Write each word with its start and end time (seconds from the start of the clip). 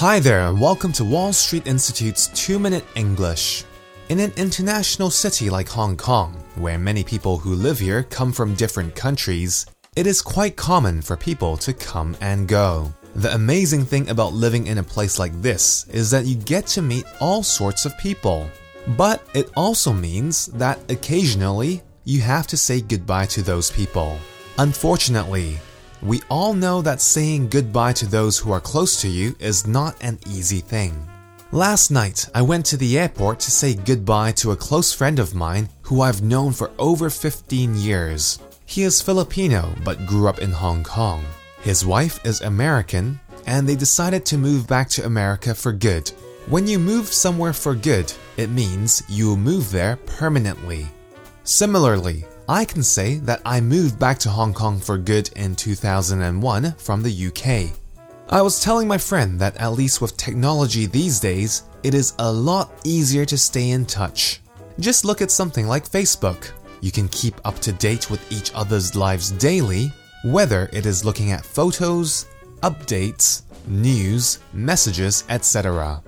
Hi 0.00 0.18
there, 0.18 0.48
and 0.48 0.58
welcome 0.58 0.92
to 0.92 1.04
Wall 1.04 1.30
Street 1.30 1.66
Institute's 1.66 2.28
2 2.28 2.58
Minute 2.58 2.86
English. 2.94 3.64
In 4.08 4.18
an 4.18 4.32
international 4.38 5.10
city 5.10 5.50
like 5.50 5.68
Hong 5.68 5.94
Kong, 5.94 6.42
where 6.54 6.78
many 6.78 7.04
people 7.04 7.36
who 7.36 7.54
live 7.54 7.78
here 7.78 8.04
come 8.04 8.32
from 8.32 8.54
different 8.54 8.94
countries, 8.94 9.66
it 9.96 10.06
is 10.06 10.22
quite 10.22 10.56
common 10.56 11.02
for 11.02 11.18
people 11.18 11.54
to 11.58 11.74
come 11.74 12.16
and 12.22 12.48
go. 12.48 12.90
The 13.14 13.34
amazing 13.34 13.84
thing 13.84 14.08
about 14.08 14.32
living 14.32 14.68
in 14.68 14.78
a 14.78 14.82
place 14.82 15.18
like 15.18 15.38
this 15.42 15.86
is 15.88 16.10
that 16.12 16.24
you 16.24 16.36
get 16.36 16.66
to 16.68 16.80
meet 16.80 17.04
all 17.20 17.42
sorts 17.42 17.84
of 17.84 17.98
people. 17.98 18.48
But 18.96 19.22
it 19.34 19.50
also 19.54 19.92
means 19.92 20.46
that 20.46 20.78
occasionally 20.90 21.82
you 22.04 22.22
have 22.22 22.46
to 22.46 22.56
say 22.56 22.80
goodbye 22.80 23.26
to 23.26 23.42
those 23.42 23.70
people. 23.70 24.18
Unfortunately, 24.56 25.58
we 26.02 26.22
all 26.30 26.54
know 26.54 26.80
that 26.82 27.00
saying 27.00 27.48
goodbye 27.48 27.92
to 27.94 28.06
those 28.06 28.38
who 28.38 28.52
are 28.52 28.60
close 28.60 29.00
to 29.02 29.08
you 29.08 29.36
is 29.38 29.66
not 29.66 29.96
an 30.00 30.18
easy 30.26 30.60
thing. 30.60 31.06
Last 31.52 31.90
night, 31.90 32.28
I 32.34 32.42
went 32.42 32.64
to 32.66 32.76
the 32.76 32.98
airport 32.98 33.40
to 33.40 33.50
say 33.50 33.74
goodbye 33.74 34.32
to 34.32 34.52
a 34.52 34.56
close 34.56 34.92
friend 34.92 35.18
of 35.18 35.34
mine 35.34 35.68
who 35.82 36.00
I've 36.00 36.22
known 36.22 36.52
for 36.52 36.70
over 36.78 37.10
15 37.10 37.74
years. 37.74 38.38
He 38.64 38.82
is 38.84 39.02
Filipino 39.02 39.74
but 39.84 40.06
grew 40.06 40.28
up 40.28 40.38
in 40.38 40.52
Hong 40.52 40.84
Kong. 40.84 41.24
His 41.60 41.84
wife 41.84 42.24
is 42.24 42.40
American, 42.40 43.20
and 43.46 43.68
they 43.68 43.76
decided 43.76 44.24
to 44.26 44.38
move 44.38 44.66
back 44.66 44.88
to 44.90 45.04
America 45.04 45.54
for 45.54 45.72
good. 45.72 46.08
When 46.46 46.66
you 46.66 46.78
move 46.78 47.08
somewhere 47.08 47.52
for 47.52 47.74
good, 47.74 48.10
it 48.36 48.48
means 48.48 49.02
you 49.08 49.28
will 49.28 49.36
move 49.36 49.70
there 49.70 49.96
permanently. 50.06 50.86
Similarly, 51.44 52.24
I 52.50 52.64
can 52.64 52.82
say 52.82 53.18
that 53.18 53.42
I 53.46 53.60
moved 53.60 53.96
back 54.00 54.18
to 54.18 54.28
Hong 54.28 54.52
Kong 54.52 54.80
for 54.80 54.98
good 54.98 55.30
in 55.36 55.54
2001 55.54 56.72
from 56.78 57.00
the 57.00 57.26
UK. 57.28 57.70
I 58.28 58.42
was 58.42 58.60
telling 58.60 58.88
my 58.88 58.98
friend 58.98 59.38
that 59.38 59.56
at 59.58 59.74
least 59.74 60.00
with 60.00 60.16
technology 60.16 60.86
these 60.86 61.20
days, 61.20 61.62
it 61.84 61.94
is 61.94 62.14
a 62.18 62.32
lot 62.32 62.72
easier 62.82 63.24
to 63.24 63.38
stay 63.38 63.70
in 63.70 63.86
touch. 63.86 64.40
Just 64.80 65.04
look 65.04 65.22
at 65.22 65.30
something 65.30 65.68
like 65.68 65.88
Facebook. 65.88 66.50
You 66.80 66.90
can 66.90 67.06
keep 67.10 67.36
up 67.44 67.60
to 67.60 67.70
date 67.70 68.10
with 68.10 68.32
each 68.32 68.50
other's 68.52 68.96
lives 68.96 69.30
daily, 69.30 69.92
whether 70.24 70.68
it 70.72 70.86
is 70.86 71.04
looking 71.04 71.30
at 71.30 71.46
photos, 71.46 72.26
updates, 72.64 73.42
news, 73.68 74.40
messages, 74.52 75.22
etc. 75.28 76.02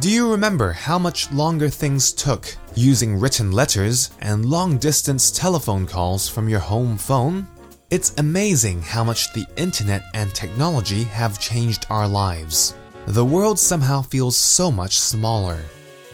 Do 0.00 0.10
you 0.10 0.30
remember 0.30 0.72
how 0.72 0.98
much 0.98 1.32
longer 1.32 1.70
things 1.70 2.12
took 2.12 2.54
using 2.74 3.18
written 3.18 3.52
letters 3.52 4.10
and 4.20 4.46
long 4.46 4.78
distance 4.78 5.30
telephone 5.30 5.86
calls 5.86 6.28
from 6.28 6.48
your 6.48 6.60
home 6.60 6.96
phone? 6.96 7.46
It's 7.90 8.14
amazing 8.18 8.82
how 8.82 9.04
much 9.04 9.32
the 9.32 9.46
internet 9.56 10.04
and 10.14 10.34
technology 10.34 11.04
have 11.04 11.40
changed 11.40 11.86
our 11.90 12.08
lives. 12.08 12.74
The 13.06 13.24
world 13.24 13.58
somehow 13.58 14.02
feels 14.02 14.36
so 14.36 14.70
much 14.70 14.98
smaller. 14.98 15.60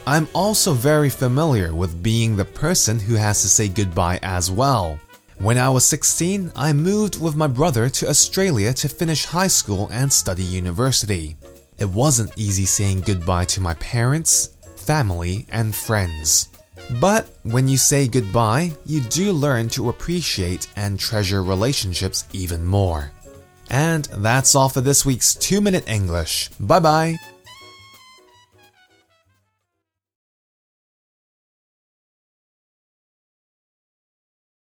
I'm 0.07 0.27
also 0.35 0.73
very 0.73 1.11
familiar 1.11 1.75
with 1.75 2.03
being 2.03 2.35
the 2.35 2.45
person 2.45 2.99
who 2.99 3.15
has 3.15 3.43
to 3.43 3.49
say 3.49 3.69
goodbye 3.69 4.19
as 4.23 4.51
well. 4.51 4.99
When 5.39 5.59
I 5.59 5.69
was 5.69 5.85
16, 5.85 6.51
I 6.57 6.73
moved 6.73 7.21
with 7.21 7.37
my 7.37 7.47
brother 7.47 7.89
to 7.89 8.09
Australia 8.09 8.73
to 8.73 8.89
finish 8.89 9.25
high 9.25 9.47
school 9.47 9.89
and 9.93 10.13
study 10.13 10.43
university. 10.43 11.37
It 11.79 11.89
wasn't 11.89 12.37
easy 12.37 12.65
saying 12.65 13.03
goodbye 13.03 13.45
to 13.45 13.61
my 13.61 13.75
parents, 13.75 14.57
family, 14.89 15.45
and 15.53 15.75
friends. 15.75 16.49
But 16.99 17.29
when 17.43 17.69
you 17.69 17.77
say 17.77 18.09
goodbye, 18.09 18.73
you 18.87 19.01
do 19.01 19.33
learn 19.33 19.69
to 19.71 19.91
appreciate 19.91 20.67
and 20.77 20.99
treasure 20.99 21.43
relationships 21.43 22.25
even 22.33 22.65
more. 22.65 23.13
And 23.69 24.07
that's 24.07 24.55
all 24.55 24.71
for 24.71 24.81
this 24.81 25.05
week's 25.05 25.35
2 25.35 25.61
Minute 25.61 25.87
English. 25.87 26.49
Bye 26.59 26.81
bye. 26.81 27.38